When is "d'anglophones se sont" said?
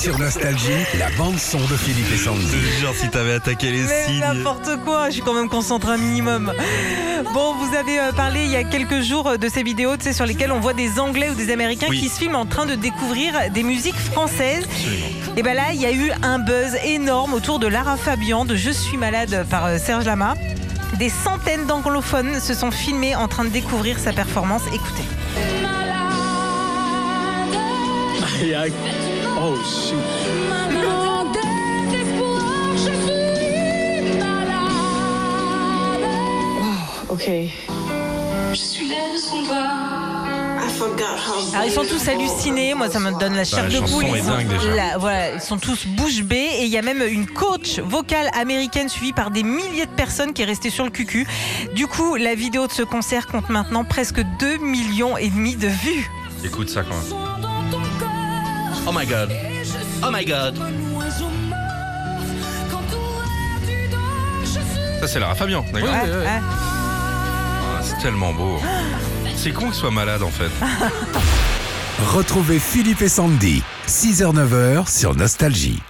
21.66-22.70